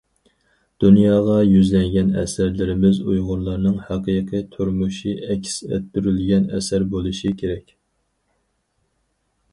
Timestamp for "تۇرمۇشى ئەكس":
4.57-5.61